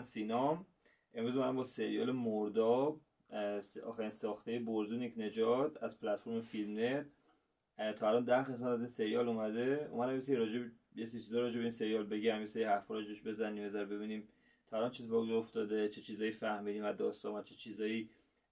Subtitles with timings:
[0.00, 0.66] من سینام
[1.14, 3.00] امروز من با سریال مرداب
[3.86, 7.06] آخرین ساخته برزونیک نجات از پلتفرم فیلم نت
[7.96, 9.88] تا الان ده قسمت از این سریال اومده.
[9.92, 10.60] اومدم یه راجع
[10.96, 14.28] یه سری چیزا راجع این سریال بگم یه سری حرفا راجعش بزنیم بذار ببینیم
[14.66, 18.10] تا الان چیز واقعی افتاده چه چیزایی فهمیدیم از داستان و چه چیزایی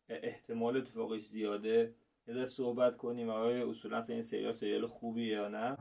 [0.09, 1.95] احتمال اتفاقش زیاده.
[2.27, 3.31] یه صحبت کنیم.
[3.31, 5.77] آیا اصولا این سریال سریال خوبیه یا نه؟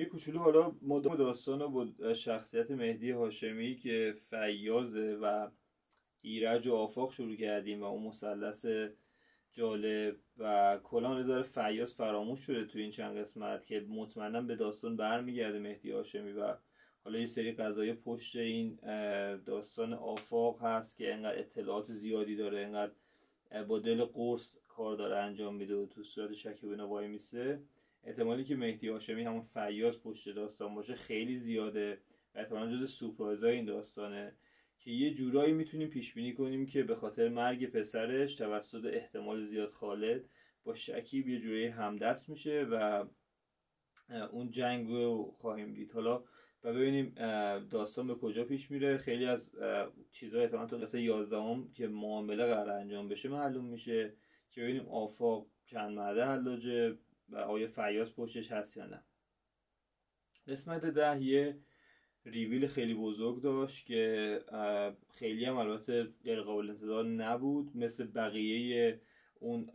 [0.00, 5.48] یه کوچولو حالا مدام داستان با شخصیت مهدی هاشمی که فیازه و
[6.22, 8.66] ایرج و آفاق شروع کردیم و اون مثلث
[9.52, 14.96] جالب و کلا نظر فیاض فراموش شده تو این چند قسمت که مطمئنا به داستان
[14.96, 16.56] برمیگرده مهدی هاشمی و
[17.04, 18.78] حالا یه سری قضایی پشت این
[19.46, 22.92] داستان آفاق هست که انقدر اطلاعات زیادی داره انقدر
[23.68, 27.60] با دل قرص کار داره انجام میده و تو صورت شکیب وای میسه.
[28.04, 31.98] احتمالی که مهدی هاشمی همون فیاض پشت داستان باشه خیلی زیاده
[32.34, 34.34] و احتمالا جز سورپرایزای این داستانه
[34.78, 39.70] که یه جورایی می‌تونیم پیش بینی کنیم که به خاطر مرگ پسرش توسط احتمال زیاد
[39.70, 40.24] خالد
[40.64, 43.04] با شکیب یه جورایی همدست میشه و
[44.30, 45.92] اون جنگ رو خواهیم دید.
[45.92, 46.24] حالا
[46.64, 47.14] و ببینیم
[47.70, 48.96] داستان به کجا پیش میره.
[48.98, 49.52] خیلی از
[50.12, 51.38] چیزهای احتمال تو قصه 11
[51.74, 54.14] که معامله قرار انجام بشه معلوم میشه
[54.50, 56.98] که ببینیم آفاق چند مرده حلاجه
[57.30, 59.02] و آیا فیاض پشتش هست یا نه.
[60.48, 61.58] قسمت ده یه
[62.24, 64.40] ریویل خیلی بزرگ داشت که
[65.10, 67.76] خیلی هم البته غیر قابل انتظار نبود.
[67.76, 69.00] مثل بقیه
[69.34, 69.70] اون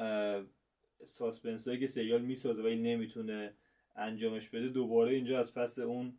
[1.04, 3.53] suspense هایی که سریال می‌سازه ولی نمی‌تونه
[3.96, 6.18] انجامش بده دوباره اینجا از پس اون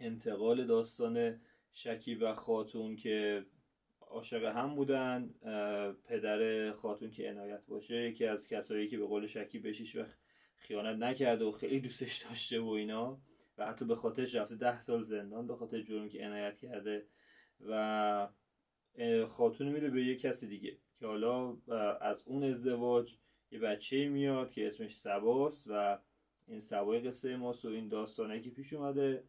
[0.00, 1.40] انتقال داستان
[1.72, 3.46] شکیب و خاتون که
[4.00, 5.34] عاشق هم بودن
[6.04, 10.04] پدر خاتون که عنایت باشه یکی از کسایی که به قول شکیب بشیش و
[10.58, 13.20] خیانت نکرده و خیلی دوستش داشته و اینا.
[13.58, 17.06] و حتی به خاطرش رفته ده سال زندان به خاطر جرمی که عنایت کرده.
[17.60, 18.28] و
[19.28, 21.56] خاتون میده به یه کسی دیگه که حالا
[22.00, 23.16] از اون ازدواج
[23.50, 25.98] یه بچه میاد که اسمش سباست و
[26.46, 29.24] این سبای قصه ماست و این داستانه که پیش اومده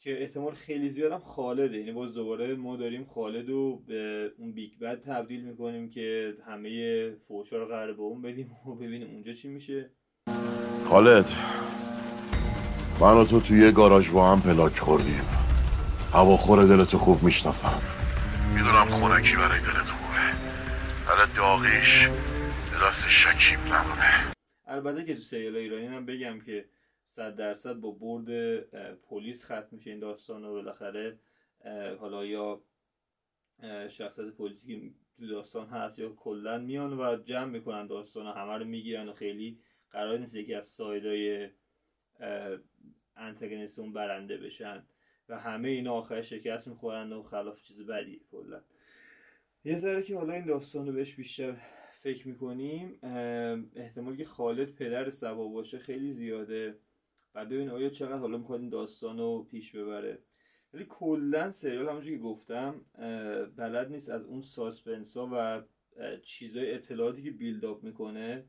[0.00, 1.78] که احتمال خیلی زیادم خالده.
[1.78, 7.10] یعنی باز دوباره ما داریم خالد رو به اون big bad تبدیل می‌کنیم که همه
[7.10, 9.90] فوشا رو قرار به اون بدیم و ببینیم اونجا چی میشه.
[10.92, 11.26] خالد
[13.00, 15.22] من و تو توی گاراژ با هم پلاک خوردیم.
[16.12, 17.82] هواخور دلتو خوب می‌شناسم.
[18.54, 20.18] می‌دونم خونکی برای دلت خوبه.
[21.08, 22.08] ولی داغیش
[22.86, 24.34] دست شکیب نمونه.
[24.66, 26.64] البته که تو سریال ایرانی هم بگم که
[27.08, 28.60] صد درصد با برد
[28.94, 31.18] پلیس ختم میشه این داستان و بالاخره
[32.00, 32.60] حالا یا
[33.88, 38.64] شخصیت پلیسی که تو داستان هست یا کلا میان و جمع می‌کنن داستان همه رو
[38.64, 39.58] می‌گیرن و خیلی
[39.92, 41.48] قرار نیست یکی از سایدای
[43.16, 44.82] انتگنیست اون برنده بشن
[45.28, 48.60] و همه اینا آخر شکست می‌خورن و خلاف چیز بدی کلا.
[49.64, 51.56] یه ذره که حالا این داستان رو بهش بیشتر
[51.92, 52.98] فکر می‌کنیم
[53.76, 56.78] احتمال که خالد پدر سبا باشه خیلی زیاده
[57.34, 60.18] و ببین آیا چقدر حالا می‌خواد این داستان رو پیش ببره.
[60.74, 62.80] ولی کلا سریال همونجور که گفتم
[63.56, 65.62] بلد نیست از اون suspense ها و
[66.22, 68.44] چیزای اطلاعاتی که build up می‌کنه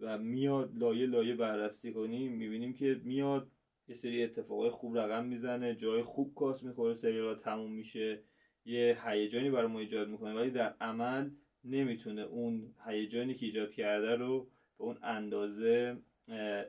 [0.00, 3.50] و میاد لایه لایه بررسی کنیم می‌بینیم که میاد
[3.88, 8.20] یه سری اتفاقای خوب رقم می‌زنه جای خوب کات می‌خوره سریال تموم میشه
[8.64, 11.30] یه هیجانی برای ما ایجاد می‌کنه ولی در عمل
[11.64, 14.48] نمی‌تونه اون هیجانی که ایجاد کرده رو
[14.78, 15.96] به اون اندازه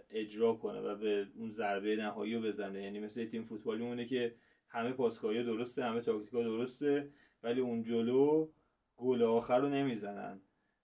[0.10, 2.84] اجرا کنه و به اون ضربه نهایی رو بزنه.
[2.84, 4.36] یعنی مثل تیم فوتبالی مونه که
[4.70, 7.10] همه پاسکاری درسته همه تاکتیکا درسته
[7.44, 8.48] ولی اون جلو
[8.98, 10.42] گل آخر رو نمی‌زنن.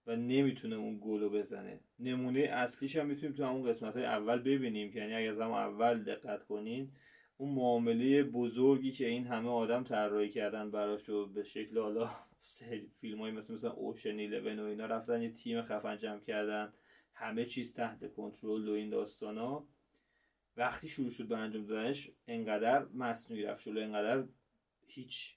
[0.07, 1.79] و نمی‌تونه اون گل بزنه.
[1.99, 4.91] نمونه اصلیش هم می‌تونیم تو همون قسمت های اول ببینیم.
[4.97, 6.91] یعنی اگر از همون اول دقت کنین
[7.37, 12.09] اون معامله بزرگی که این همه آدم طراحی کردن براش و به شکل حالا
[13.01, 16.73] فیلم های مثل مثلا اوشن 11 و اینا رفتن یه تیم خفن جمع کردن.
[17.13, 19.67] همه چیز تحت کنترل و این داستان ها
[20.57, 24.23] وقتی شروع شد به انجام دادنش انقدر مصنوعی رفت شد انقدر
[24.87, 25.35] هیچ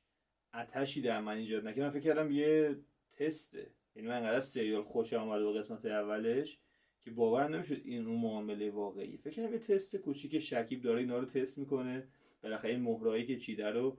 [0.54, 2.76] اتشی در من ایجاد نکردم فکر کردم یه
[3.12, 3.70] تسته.
[3.96, 6.58] یعنی من انقدر سریال خوش آمد با قسمت اولش
[7.04, 11.18] که باور نمی‌شد این اون معامله واقعی فکر کنم یه تست کوچیک شکیب داره اینا
[11.18, 12.08] رو تست می‌کنه.
[12.42, 13.98] بالاخره این مهرایی که چیده رو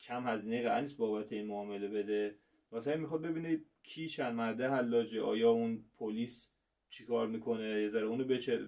[0.00, 2.34] کم هزینه قرار نیست بابت این معامله بده.
[2.72, 5.22] واسه می‌خواد ببینه کی چند مرده حلاجه.
[5.22, 6.52] آیا اون پلیس
[6.90, 8.66] چیکار می‌کنه؟ یه ذره اونو بچه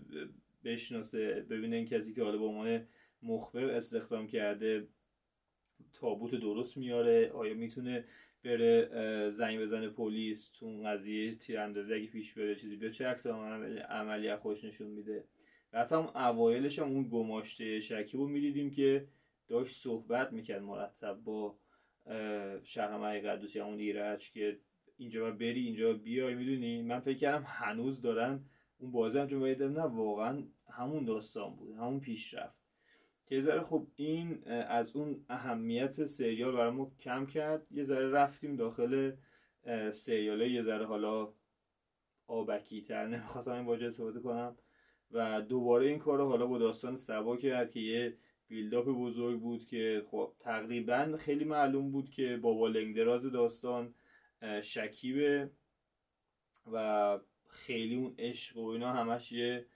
[0.65, 2.87] بشناسه ببینه این کسی که حالا به عنوان
[3.23, 4.89] مخبر استخدام کرده
[5.93, 8.05] تابوت درست میاره؟ آیا می‌تونه
[8.45, 14.29] بره زنگ بزنه پلیس تو قضیه تیراندازی اگه پیش بره؟ چیزی بیا چه عکس عملی
[14.29, 15.25] از خوش نشون میده؟
[15.73, 19.09] و حتی هم اوایلش هم اون گماشته شکیب رو می‌دیدیم که
[19.49, 21.59] داشت صحبت می‌کرد مرتب با
[22.63, 24.59] شهرمه قدوسی همون ایرج که
[24.97, 28.45] اینجا بری اینجا بیای می‌دونی؟ من فکر کردم هنوز دارن
[28.79, 32.58] اون بازی هم باید نه واقعا همون داستان بود همون پیشرفت.
[33.29, 37.67] که ذره خب این از اون اهمیت سریال برای ما کم کرد.
[37.71, 39.13] یه ذره رفتیم داخل
[39.93, 41.33] سریال یه ذره حالا
[42.27, 44.57] آبکی تر نمی‌خواستم این واژه استفاده کنم.
[45.11, 48.17] و دوباره این کار رو حالا با داستان سبا کرد که یه
[48.49, 53.95] بیلداپ بزرگ بود که خب تقریبا خیلی معلوم بود که بابا لنگدراز داستان
[54.63, 55.51] شکیبه
[56.73, 59.67] و خیلی اون عشق و اینا همش یه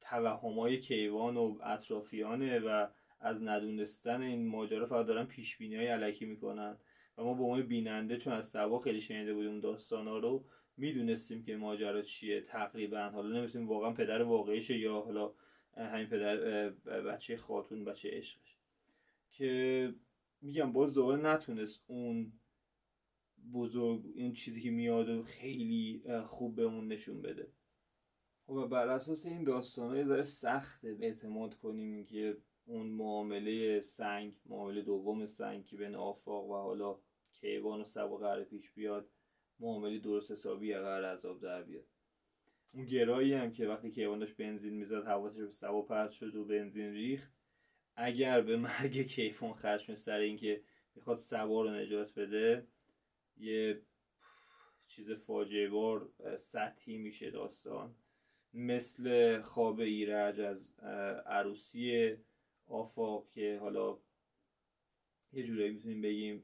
[0.00, 2.86] توهمای کیوان و اطرافیانه و
[3.20, 6.76] از ندونستن این ماجرا فقط دارن پیش بینی های علکی می‌کنن.
[7.18, 10.44] و ما به عنوان بیننده چون از سبا خیلی شنیده بودیم داستان ها رو
[10.76, 13.08] می‌دونستیم که ماجرا چیه تقریبا.
[13.08, 15.32] حالا نمیستیم واقعا پدر واقعیشه یا حالا
[15.76, 16.36] همین پدر
[17.00, 18.56] بچه خاتون بچه عشقش.
[19.30, 19.94] که
[20.42, 22.32] میگم باز دوباره نتونست اون
[23.52, 27.48] بزرگ این چیزی که میاد و خیلی خوب بهمون نشون بده.
[28.56, 32.36] و بر اساس این داستان یه ذره سخته اعتماد کنیم که
[32.66, 36.98] اون معامله سنگ معامله دوم سنگ که بین آفاق و حالا
[37.32, 39.08] کیوان و سبا قرار پیش بیاد
[39.60, 41.84] معامله درست حسابی قرار عذاب در بیاد.
[42.72, 46.44] اون گرایی هم که وقتی کیوان داشت بنزین می‌زد حواسش به سبا پرت شد و
[46.44, 47.32] بنزین ریخت.
[47.96, 50.62] اگر به مرگ کیوان خرج سر اینکه
[50.94, 52.66] می‌خواد سبا رو نجات بده
[53.36, 53.82] یه
[54.86, 56.08] چیز فاجعه بار
[56.38, 57.94] سطحی میشه داستان.
[58.54, 60.74] مثل خواب ایرج از
[61.26, 62.16] عروسی
[62.66, 63.98] آفاق که حالا
[65.32, 66.42] یه جورایی می‌تونیم بگیم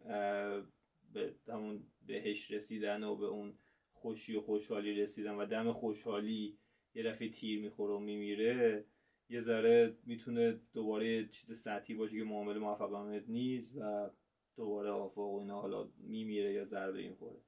[1.12, 3.58] به همون بهش رسیدن و به اون
[3.92, 6.58] خوشی و خوشحالی رسیدن و دم خوشحالی
[6.94, 8.84] یه دفعه تیر می‌خوره و میمیره
[9.28, 14.10] یه ذره می‌تونه دوباره چیز سطحی باشه که معامله موفقانه نیست و
[14.56, 17.40] دوباره آفاق و اینا حالا میمیره یا ضربه این خوره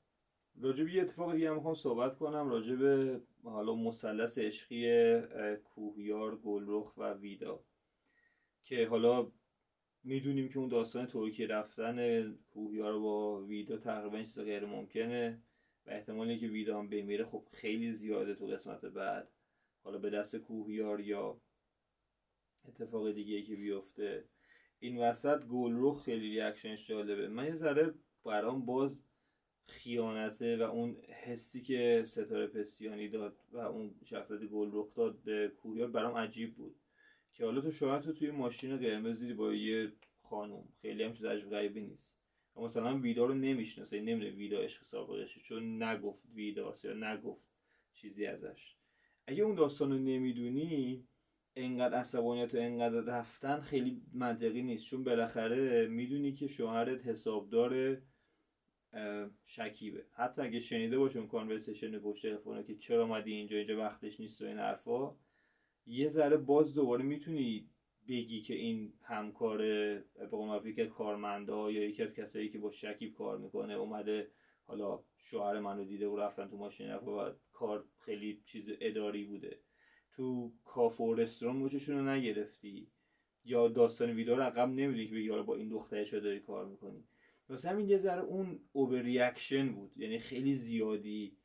[0.61, 5.21] راجب یه اتفاق دیگه می‌خوام صحبت کنم راجب حالا مثلث عشقی
[5.65, 7.65] کوهیار گلرخ و ویدا.
[8.65, 9.33] که حالا
[10.05, 15.43] می‌دونیم که اون داستان ترکیه رفتن کوهیار با ویدا تقریبا چیز غیر ممکنه
[15.87, 19.29] و احتمالی که ویدا هم بمیره خب خیلی زیاده تو قسمت بعد.
[19.83, 21.41] حالا به دست کوهیار یا
[22.69, 24.29] اتفاق دیگه که بیفته.
[24.79, 27.29] این وسط گلرخ خیلی ریاکشنش جالبه.
[27.29, 27.95] من یه ذره
[28.25, 28.99] برام باز
[29.69, 35.89] خیانته و اون حسی که ستاره پسیانی داد و اون شخصیت گلرخ داد به کوهیار
[35.89, 36.77] برام عجیب بود.
[37.35, 39.93] که حالا تو شاید تو توی ماشین قرمز دیدی با یه
[40.23, 40.69] خانم.
[40.83, 42.19] خیلی هم چیز عجب غریبی نیست.
[42.57, 44.01] و مثلا ویدا رو نمی‌شناسه.
[44.01, 47.49] نمیده ویدا عشق سابقشه چون نگفت ویداست یا نگفت
[47.93, 48.77] چیزی ازش.
[49.27, 51.05] اگه اون داستان رو نمی‌دونی
[51.57, 54.85] انقدر عصبانیت و انقدر رفتن خیلی منطقی نیست.
[54.85, 58.03] چون بالاخره می‌دونی که شوهرت حسابدار
[59.45, 60.07] شکیبه.
[60.13, 64.43] حتی اگه شنیده باشه اون کانورسیشن پشت تلفن که چرا اومدی اینجا اینجا وقتش نیست
[64.43, 65.17] و این حرفا
[65.87, 67.71] یه ذره باز دوباره می‌تونی
[68.09, 69.59] بگی که این همکار
[70.63, 74.31] به که کارمندا یا یکی از کسایی که با شکیب کار می‌کنه اومده
[74.67, 79.59] حالا شوهر منو دیده و رفتن تو ماشین و کار خیلی چیز اداری بوده.
[80.13, 82.91] تو کافه و رستوران رو نگرفتی؟
[83.45, 87.08] یا داستان ویدیو رو عقب نمیدی که بگی حالا با این دخترش داری کار می‌کنی؟
[87.49, 89.93] واسه همین یه ذره اون over reaction بود.
[89.97, 91.37] یعنی خیلی زیادی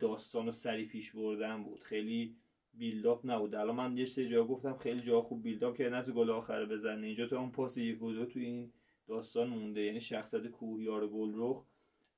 [0.00, 1.80] داستان رو سریع پیش بردن بود.
[1.80, 2.36] خیلی
[2.74, 3.54] build up نبود.
[3.54, 6.64] الان من یه سری جا گفتم خیلی جا خوب build up که نه گل آخر
[6.64, 7.06] بزنه.
[7.06, 8.72] اینجا تو اون پاس یک و دو تو این
[9.08, 9.80] داستان مونده.
[9.80, 11.64] یعنی شخصیت کوهیار گلرخ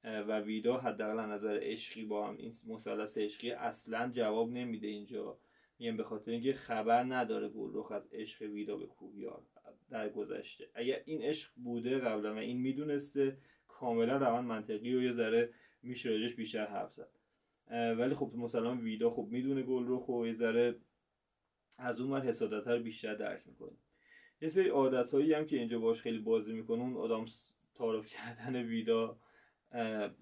[0.04, 5.38] و ویدا حداقل از نظر عشقی با هم این مثلث عشقی اصلا جواب نمیده اینجا.
[5.78, 9.42] میگم به خاطر اینکه خبر نداره گلرخ از عشق ویدا به کوهیار.
[9.90, 13.36] در گذشته اگر این عشق بوده قبلا و این می‌دونسته
[13.68, 15.50] کاملا روان منطقی و یه ذره
[15.82, 17.08] میشه راجش بیشتر حرف زد.
[17.70, 20.74] ولی خب مثلا ویدا خب می‌دونه گلرخ و یه ذره
[21.78, 23.76] از اون ور حسادت بیشتر درک می‌کنه.
[24.40, 26.82] یه سری عادت هایی هم که اینجا باش خیلی بازی می‌کنه.
[26.82, 27.24] اون آدم
[27.74, 29.18] تعارف کردن ویدا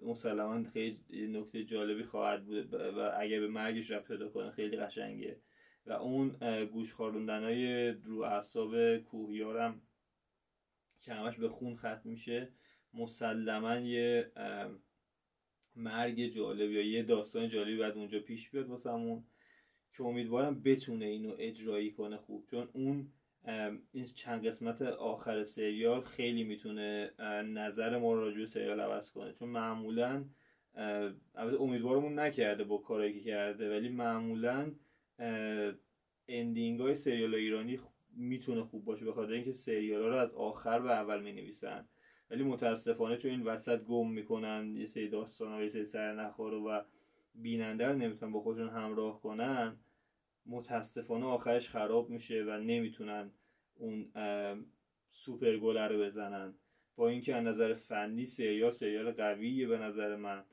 [0.02, 5.36] مسلما خیلی نکته جالبی خواهد بود و اگر به مرگش رفت پیدا کنه خیلی قشنگه.
[5.86, 6.28] و اون
[6.64, 9.82] گوش خاروندن های رو اعصاب کوهیارم
[11.00, 12.48] که همش به خون ختم میشه
[12.94, 14.32] مسلما یه
[15.76, 19.24] مرگ جالب یا یه داستان جالبی بعد اونجا پیش بیاد واسمون
[19.96, 22.46] که امیدوارم بتونه اینو اجرایی کنه خوب.
[22.46, 23.12] چون اون
[23.92, 27.10] این چند قسمت آخر سریال خیلی می‌تونه
[27.44, 29.32] نظر ما راجع به سریال عوض کنه.
[29.32, 30.24] چون معمولا
[31.36, 34.72] امیدوارمون نکرده با کاری که کرده ولی معمولا
[36.28, 37.80] ending های سریال ایرانی
[38.16, 41.88] می‌تونه خوب باشه به خاطر اینکه سریال ها رو از آخر به اول می نویسن
[42.30, 46.18] ولی متاسفانه چون این وسط گم می‌کنن یه سری داستان ها یه سری
[46.66, 46.84] و
[47.34, 49.76] بیننده رو نمی‌تونن با خودشون همراه کنن.
[50.46, 53.30] متاسفانه آخرش خراب میشه و نمی‌تونن
[53.74, 54.12] اون
[55.10, 56.54] سوپر گله رو بزنن.
[56.96, 60.44] با اینکه از نظر فنی سریال سریال قویه به نظر من.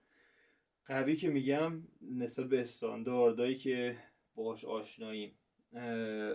[0.85, 3.97] قوی که میگم نسبت به استانداردهایی که
[4.39, 5.31] باش آشناییم.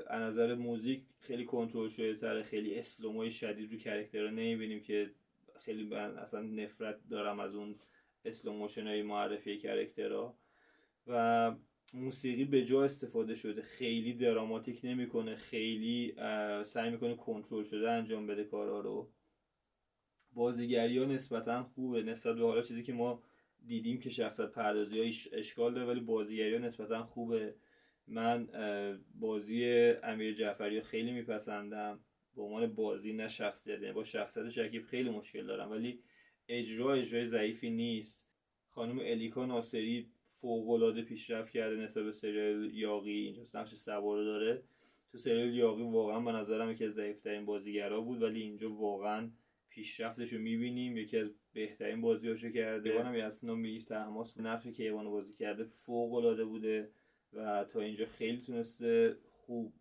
[0.06, 4.30] از نظر موزیک خیلی کنترل شده تره خیلی slow mo های شدید رو character ها
[4.30, 5.10] نمی‌بینیم که
[5.60, 7.74] خیلی من اصلا نفرت دارم از اون
[8.24, 10.38] slow motion های معرفی character ها
[11.06, 11.54] و
[11.94, 13.62] موسیقی به جا استفاده شده.
[13.62, 16.14] خیلی دراماتیک نمی‌کنه خیلی
[16.64, 19.10] سعی می‌کنه کنترل شده انجام بده کارا رو.
[20.32, 23.22] بازیگری ها نسبتا خوبه نسبت به حالا چیزی که ما
[23.66, 25.00] دیدیم که شخصت پردازی
[25.32, 27.54] اشکال داره ولی بازیگری ها نسبتا خوبه.
[28.08, 28.48] من
[29.20, 29.64] بازی
[30.02, 32.00] امیر جعفری خیلی میپسندم.
[32.36, 35.70] به عنوان بازی نه شخصیت یعنی با شخصیت شکیب خیلی مشکل دارم.
[35.70, 36.00] ولی
[36.48, 38.28] اجرا اجرای ضعیفی نیست.
[38.68, 44.62] خانم الیکا ناصری فوق پیشرفت کرده نسبت به سریال یاقی اینجا نقش سوار داره.
[45.12, 48.22] تو سریال یاقی واقعا به نظرم یکی از ضعیفترین بازیگرا بود.
[48.22, 49.30] ولی اینجا واقعا
[49.68, 50.96] پیشرفتش رو می‌بینیم.
[50.96, 52.90] یکی از بهترین بازیاشو کرده.
[52.90, 55.64] دیوانم یاسنا میر تحماس نقش که ایوانو بازی کرده.
[55.64, 56.90] فوق العاده بوده.
[57.36, 59.72] و تا اینجا خیلی تونسته خوب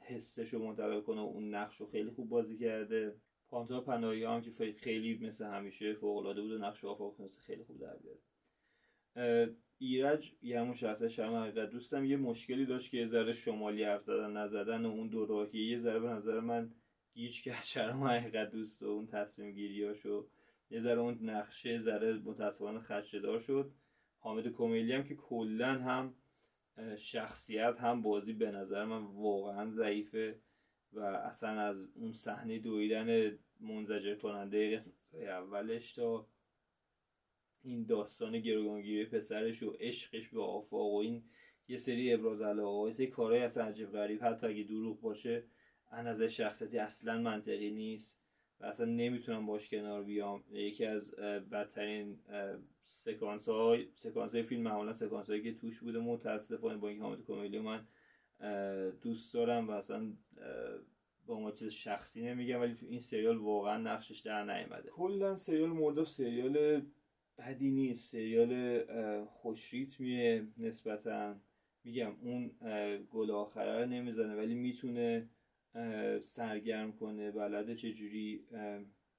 [0.00, 3.14] حسش رو منتقل کنه و اون نقش رو خیلی خوب بازی کرده.
[3.48, 7.80] پانتا پناهی هم که خیلی مثل همیشه فوق بود و نقش آفاق تونسته خیلی خوب
[7.80, 9.54] در بیاره.
[9.78, 14.04] ایرج یه همون شخصه شرم حقیقت دوستم یه مشکلی داشت که یه ذره شمالی حرف
[14.04, 16.70] زدن نزدن و اون دو یه ذره به نظر من
[17.14, 20.28] گیج کرد شرم حقیقت دوست و اون تصمیم گیریاشو
[20.70, 23.72] یه ذره اون نقشه ذره متاسفانه خدشدار شد.
[24.18, 26.14] حامد کمیلی هم که کلا هم
[26.98, 30.40] شخصیت هم بازی به نظر من واقعا ضعیفه
[30.92, 36.26] و اصلا از اون صحنه دویدن منزجر کننده قسمت اولش تا
[37.62, 41.24] این داستان گروگانگیری پسرش و عشقش به آفاق و این
[41.68, 44.24] یه سری ابراز علاقه و یه کارهای اصلا عجیب غریب.
[44.24, 45.44] حتی اگه دروغ باشه
[45.90, 48.20] از نظر شخصیتی اصلا منطقی نیست
[48.60, 50.44] و اصلا نمی‌تونم باش کنار بیام.
[50.50, 51.14] یکی از
[51.50, 52.18] بدترین
[52.90, 57.24] سکانس های سکانس های فیلم معمولا سکانس هایی که توش بوده متاسفانه با این حامد
[57.26, 57.86] کمیلی من
[59.02, 60.12] دوست دارم و اصلا
[61.26, 64.90] با ما چیز شخصی نمیگم ولی تو این سریال واقعا نقشش در نیامده.
[64.90, 66.82] کلا سریال مرداب سریال
[67.38, 68.12] بدی نیست.
[68.12, 68.84] سریال
[69.24, 71.36] خوش ریتمیه نسبتا.
[71.84, 72.50] میگم اون
[73.10, 75.28] گل آخره رو نمی‌زنه ولی می‌تونه
[76.24, 78.44] سرگرم کنه بلده چجوری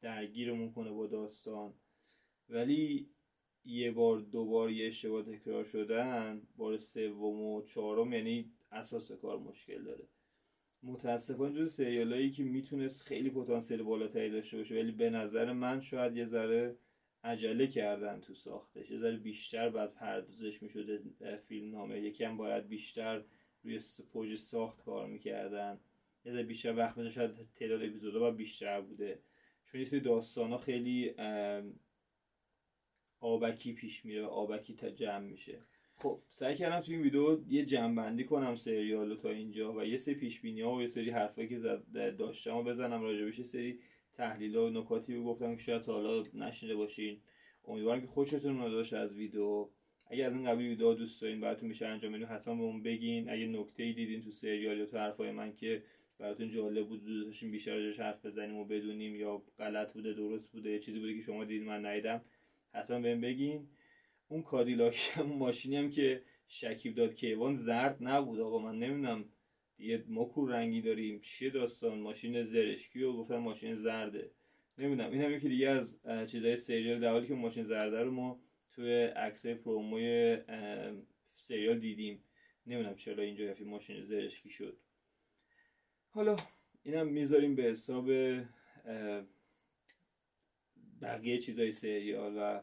[0.01, 1.73] درگیرمون کنه با داستان.
[2.49, 3.09] ولی
[3.65, 9.83] یه بار دوبار یه اشتباه تکرار شدن بار سوم و چهارم یعنی اساس کار مشکل
[9.83, 10.07] داره.
[10.83, 16.17] متاسفانه جز سریالایی که می‌تونست خیلی پتانسیل بالاتری داشته باشه ولی به نظر من شاید
[16.17, 16.75] یه ذره
[17.23, 18.91] عجله کردن تو ساختش.
[18.91, 21.01] یه ذره بیشتر بعد پردازش می‌شده
[21.37, 23.23] فیلم نامه یکم باید بیشتر
[23.63, 23.79] روی
[24.11, 25.79] پوج ساخت کار می‌کردن.
[26.25, 29.19] یه ذره بیشتر وقت بده شاید تعداد اپیزودا باید بیشتر بوده.
[29.65, 31.13] چون یه داستان ها خیلی
[33.19, 35.59] آبکی پیش میره آبکی تا جمع میشه.
[35.97, 40.15] خب سعی کردم تو این ویدیو یه جمع کنم سریالو تا اینجا و یه سری
[40.15, 41.59] پیش بینی ها و یه سری حرفایی که
[42.17, 43.79] داشتم و بزنم راجبش یه سری
[44.13, 47.17] تحلیل و نکاتی رو گفتم که شاید حالا نشنیده باشین.
[47.67, 49.67] امیدوارم که خوشتون اومده باشه از ویدیو.
[50.07, 53.29] اگه از این قبیل ویدیو دوست دارین براتون میشه انجام بدین حتما به اون بگین.
[53.29, 55.83] اگه نکته ای دیدین تو سریال یا تو حرفای من که
[56.19, 60.79] براتون جالب بود دوست داشتین بیشتر حرف بزنیم و بدونیم یا غلط بوده درست بوده
[60.79, 62.21] چیزی بوده که شما دیدین من ندیدم.
[62.73, 63.67] حتما بهم بگین.
[64.27, 68.39] اون کادیلاک اون ماشینی هم که شکیب داد کیوان زرد نبود.
[68.39, 69.25] آقا من نمی‌دونم
[69.79, 71.19] یه مکور رنگی داریم.
[71.19, 74.31] چیه داستان؟ ماشین زرشکی و گفتن ماشین زرده.
[74.77, 75.11] نمی‌دونم.
[75.11, 78.39] این هم یکی دیگه از چیزای سریال در که ماشین زرده رو ما
[78.71, 80.37] توی عکسای پروموی
[81.35, 82.23] سریال دیدیم.
[82.67, 84.77] نمی‌دونم چرا اینجا یه ماشین زرشکی شد.
[86.09, 86.35] حالا
[86.83, 88.09] اینم می‌ذاریم به حساب
[91.01, 92.61] بقیه چیزای سریال و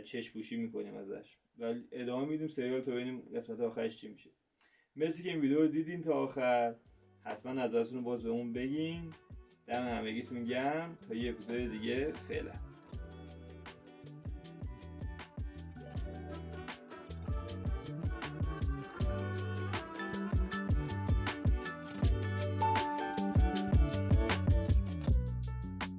[0.00, 1.36] چشم پوشی می‌کنیم ازش.
[1.58, 4.30] ولی ادامه میدیم سریال تا ببینیم قسمت آخرش چی میشه.
[4.96, 6.74] مرسی که این ویدیو رو دیدین تا آخر.
[7.24, 9.12] حتما نظرتون رو باز به اون بگین.
[9.66, 10.98] دم همگیتون گرم.
[11.08, 12.67] تا یه اپیزود دیگه فعلا.